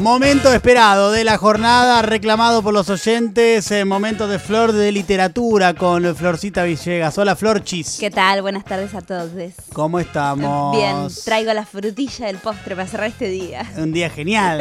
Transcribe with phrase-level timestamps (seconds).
[0.00, 5.74] Momento esperado de la jornada, reclamado por los oyentes, eh, momento de flor de literatura
[5.74, 7.18] con Florcita Villegas.
[7.18, 7.96] Hola Florchis.
[7.98, 8.42] ¿Qué tal?
[8.42, 9.32] Buenas tardes a todos.
[9.72, 10.76] ¿Cómo estamos?
[10.76, 13.66] Bien, traigo la frutilla del postre para cerrar este día.
[13.76, 14.58] Un día genial.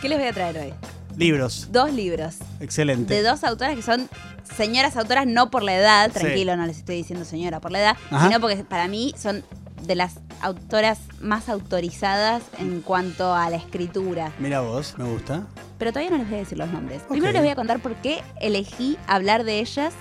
[0.00, 0.74] ¿Qué les voy a traer hoy?
[1.18, 1.68] Libros.
[1.70, 2.36] Dos libros.
[2.58, 3.12] Excelente.
[3.12, 4.08] De dos autoras que son
[4.56, 7.96] señoras autoras, no por la edad, tranquilo, no les estoy diciendo señora por la edad,
[8.08, 9.44] sino porque para mí son
[9.82, 14.32] de las autoras más autorizadas en cuanto a la escritura.
[14.38, 15.46] Mira vos, me gusta.
[15.78, 17.02] Pero todavía no les voy a decir los nombres.
[17.08, 19.94] Primero les voy a contar por qué elegí hablar de ellas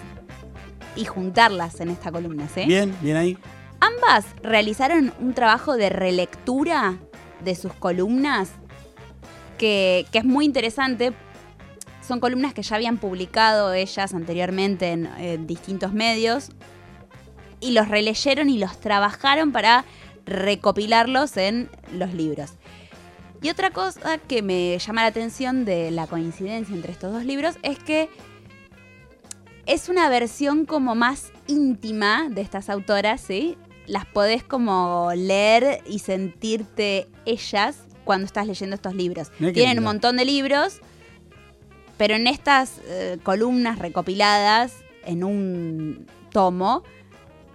[0.95, 2.65] y juntarlas en esta columna, ¿sí?
[2.65, 3.37] Bien, bien ahí.
[3.79, 6.97] Ambas realizaron un trabajo de relectura
[7.43, 8.51] de sus columnas
[9.57, 11.13] que, es muy interesante.
[12.05, 16.49] Son columnas que ya habían publicado ellas anteriormente en distintos medios
[17.59, 19.85] y los releyeron y los trabajaron para
[20.29, 22.51] recopilarlos en los libros.
[23.41, 27.55] Y otra cosa que me llama la atención de la coincidencia entre estos dos libros
[27.63, 28.09] es que
[29.65, 33.57] es una versión como más íntima de estas autoras, ¿sí?
[33.87, 39.31] Las podés como leer y sentirte ellas cuando estás leyendo estos libros.
[39.37, 40.79] Tienen un montón de libros,
[41.97, 44.73] pero en estas eh, columnas recopiladas
[45.05, 46.83] en un tomo,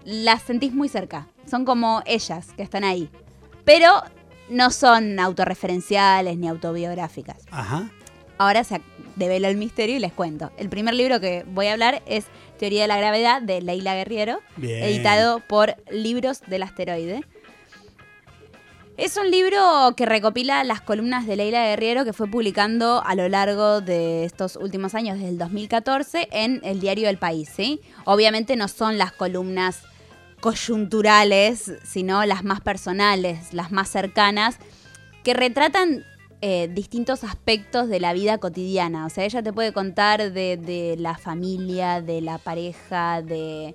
[0.05, 1.29] las sentís muy cerca.
[1.47, 3.11] Son como ellas que están ahí.
[3.65, 4.03] Pero
[4.49, 7.39] no son autorreferenciales ni autobiográficas.
[7.51, 7.91] Ajá.
[8.39, 8.81] Ahora se
[9.17, 10.51] devela el misterio y les cuento.
[10.57, 12.27] El primer libro que voy a hablar es
[12.59, 17.23] Teoría de la Gravedad de Leila Guerriero, editado por Libros del Asteroide.
[18.97, 23.29] Es un libro que recopila las columnas de Leila Guerriero que fue publicando a lo
[23.29, 27.51] largo de estos últimos años, desde el 2014, en el diario El País.
[27.53, 27.81] ¿sí?
[28.05, 29.83] Obviamente no son las columnas
[30.45, 34.59] coyunturales, sino las más personales, las más cercanas,
[35.23, 36.05] que retratan
[36.43, 39.07] eh, distintos aspectos de la vida cotidiana.
[39.07, 43.75] O sea, ella te puede contar de, la familia, de la pareja, de,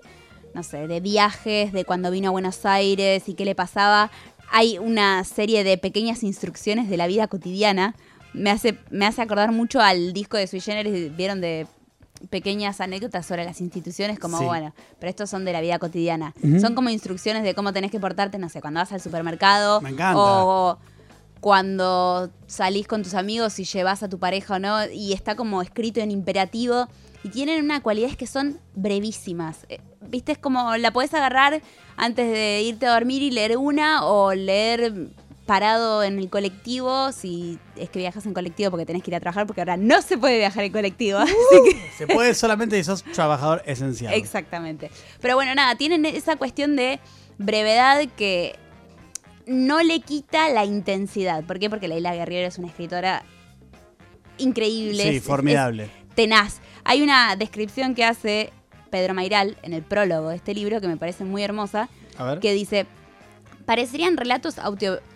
[0.54, 4.12] no sé, de viajes, de cuando vino a Buenos Aires y qué le pasaba.
[4.52, 7.96] Hay una serie de pequeñas instrucciones de la vida cotidiana.
[8.34, 11.66] Me hace, me hace acordar mucho al disco de Sui Generis, vieron de
[12.30, 16.34] pequeñas anécdotas sobre las instituciones, como bueno, pero estos son de la vida cotidiana.
[16.60, 19.82] Son como instrucciones de cómo tenés que portarte, no sé, cuando vas al supermercado.
[20.16, 20.78] O
[21.40, 25.62] cuando salís con tus amigos y llevas a tu pareja o no, y está como
[25.62, 26.88] escrito en imperativo.
[27.24, 29.66] Y tienen una cualidad que son brevísimas.
[29.68, 31.62] Eh, Viste, es como la puedes agarrar
[31.98, 35.10] antes de irte a dormir y leer una, o leer
[35.50, 39.20] parado en el colectivo, si es que viajas en colectivo porque tenés que ir a
[39.20, 41.18] trabajar, porque ahora no se puede viajar en colectivo.
[41.50, 44.14] Uh, se puede solamente si sos trabajador esencial.
[44.14, 44.92] Exactamente.
[45.20, 47.00] Pero bueno, nada, tienen esa cuestión de
[47.40, 48.56] brevedad que
[49.48, 51.44] no le quita la intensidad.
[51.44, 51.68] ¿Por qué?
[51.72, 53.24] Porque Leila Guerriero es una escritora
[54.38, 55.12] increíble.
[55.12, 55.90] Sí, formidable.
[56.14, 56.62] tenaz.
[56.84, 58.52] Hay una descripción que hace
[58.92, 61.90] Pedro Mairal en el prólogo de este libro que me parece muy hermosa,
[62.40, 62.86] que dice,
[63.70, 64.56] Parecerían relatos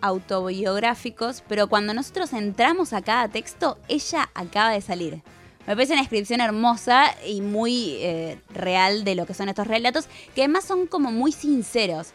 [0.01, 5.23] autobiográficos, pero cuando nosotros entramos a cada texto, ella acaba de salir.
[5.65, 10.07] Me parece una descripción hermosa y muy eh, real de lo que son estos relatos,
[10.35, 12.09] que además son como muy sinceros.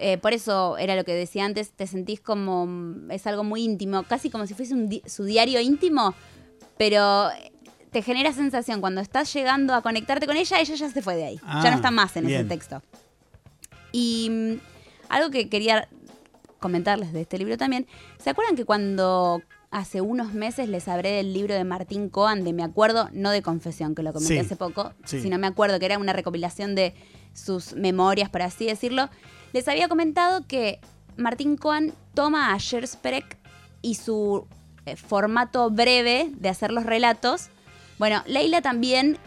[0.00, 3.62] Eh, por eso era lo que decía antes, te sentís como, mm, es algo muy
[3.62, 4.74] íntimo, casi como si fuese
[5.06, 6.12] su diario íntimo,
[6.76, 7.28] pero
[7.92, 11.24] te genera sensación cuando estás llegando a conectarte con ella, ella ya se fue de
[11.24, 12.82] ahí, ya no ah, está más en ese texto.
[13.92, 14.77] Y mm,
[15.08, 15.88] algo que quería
[16.58, 17.86] comentarles de este libro también,
[18.18, 22.52] ¿se acuerdan que cuando hace unos meses les hablé del libro de Martín Coan, de
[22.52, 25.98] Me Acuerdo, no de Confesión, que lo comenté hace poco, sino Me Acuerdo, que era
[25.98, 26.94] una recopilación de
[27.34, 29.08] sus memorias, por así decirlo?
[29.52, 30.80] Les había comentado que
[31.16, 33.38] Martín Coan toma a Shersperek
[33.82, 34.46] y su
[34.86, 37.48] eh, formato breve de hacer los relatos.
[37.98, 39.18] Bueno, Leila también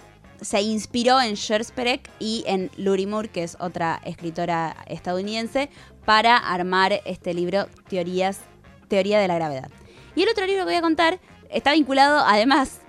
[0.42, 5.70] se inspiró en Shersperek y en Lurie Moore, que es otra escritora estadounidense,
[6.06, 8.40] para armar este libro Teorías,
[8.88, 9.70] Teoría de la Gravedad.
[10.16, 12.82] Y el otro libro que voy a contar está vinculado, además,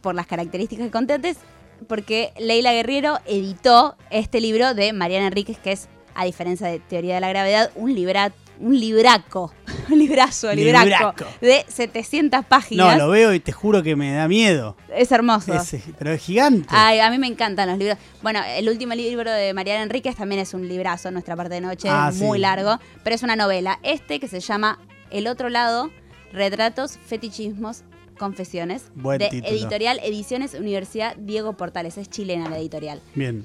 [0.00, 1.38] por las características que conté antes,
[1.86, 7.14] porque Leila Guerriero editó este libro de Mariana Enríquez, que es, a diferencia de Teoría
[7.14, 9.52] de la Gravedad, un, libra, un libraco
[9.90, 12.96] un librazo, libraco, de 700 páginas.
[12.96, 14.76] No, lo veo y te juro que me da miedo.
[14.94, 15.52] Es hermoso.
[15.98, 16.68] pero es gigante.
[16.70, 17.98] Ay, a mí me encantan los libros.
[18.22, 21.88] Bueno, el último libro de Mariana Enríquez también es un librazo, nuestra parte de noche,
[21.90, 23.78] ah, muy largo, pero es una novela.
[23.82, 24.78] Este que se llama
[25.10, 25.90] El otro lado,
[26.32, 27.82] Retratos, Fetichismos,
[28.18, 31.98] Confesiones, de editorial Ediciones Universidad Diego Portales.
[31.98, 33.00] Es chilena la editorial.
[33.14, 33.44] Bien.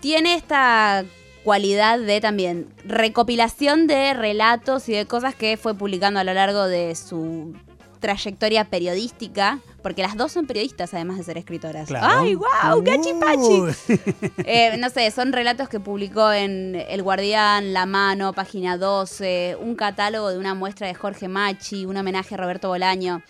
[0.00, 1.04] Tiene esta
[1.44, 6.66] cualidad de también recopilación de relatos y de cosas que fue publicando a lo largo
[6.66, 7.54] de su
[8.00, 11.90] trayectoria periodística, porque las dos son periodistas además de ser escritoras.
[12.00, 12.82] ¡Ay, wow!
[12.82, 13.62] ¡Gachipachi!
[14.44, 19.74] Eh, no sé, son relatos que publicó en El Guardián, La Mano, página 12, un
[19.74, 23.22] catálogo de una muestra de Jorge Machi, un homenaje a Roberto Bolaño.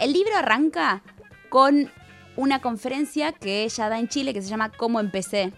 [0.00, 1.02] El libro arranca
[1.48, 1.90] con
[2.34, 5.52] una conferencia que ella da en Chile que se llama ¿Cómo empecé?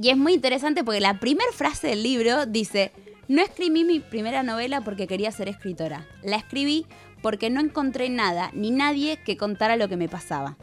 [0.00, 2.92] Y es muy interesante porque la primera frase del libro dice,
[3.26, 6.06] no escribí mi primera novela porque quería ser escritora.
[6.22, 6.86] La escribí
[7.20, 10.56] porque no encontré nada ni nadie que contara lo que me pasaba.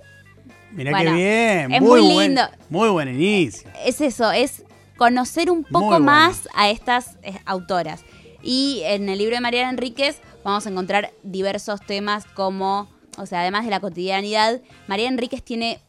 [0.71, 1.73] Mira qué bien.
[1.73, 2.41] Es muy, lindo.
[2.69, 3.69] muy buen inicio.
[3.85, 4.63] Es eso, es
[4.97, 8.03] conocer un poco más a estas eh, autoras.
[8.41, 13.41] Y en el libro de Mariana Enríquez vamos a encontrar diversos temas como, o sea,
[13.41, 15.79] además de la cotidianidad, María Enríquez tiene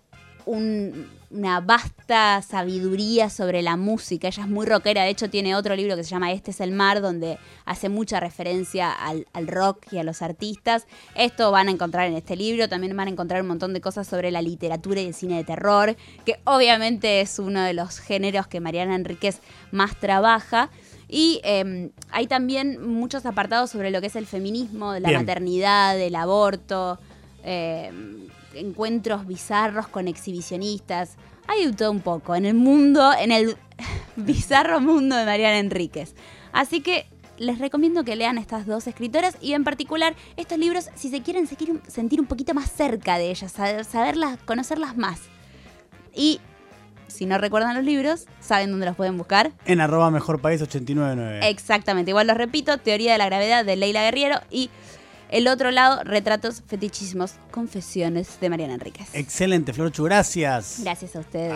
[0.47, 4.29] un, una vasta sabiduría sobre la música.
[4.29, 6.71] Ella es muy rockera, de hecho tiene otro libro que se llama Este es el
[6.71, 10.87] mar, donde hace mucha referencia al, rock y a los artistas.
[11.15, 14.07] Esto van a encontrar en este libro, también van a encontrar un montón de cosas
[14.07, 18.47] sobre la literatura y el cine de terror, que obviamente es uno de los géneros
[18.47, 19.41] que Mariana Enríquez
[19.73, 20.71] más trabaja.
[21.09, 25.97] Y em, hay también muchos apartados sobre lo que es el feminismo, de la maternidad,
[25.97, 26.99] del aborto.
[27.45, 31.17] Em, encuentros bizarros con exhibicionistas.
[31.47, 33.57] Hay de todo un poco en el mundo, en el
[34.17, 36.15] bizarro mundo de Mariana Enríquez.
[36.53, 37.07] Así que
[37.39, 41.47] les recomiendo que lean estas dos escritoras y en particular estos libros si se quieren,
[41.47, 45.21] se quieren sentir un poquito más cerca de ellas, saberlas, conocerlas más.
[46.15, 46.41] Y
[47.09, 49.53] si no recuerdan los libros, saben dónde los pueden buscar.
[49.65, 51.49] En arroba mejor país 899.
[51.49, 54.71] Exactamente, igual los repito, Teoría de la Gravedad de Leila Guerriero y
[55.31, 59.09] el otro lado, retratos fetichismos, confesiones de Mariana Enríquez.
[59.15, 60.81] Excelente, Florchu, gracias.
[60.83, 61.53] Gracias a ustedes.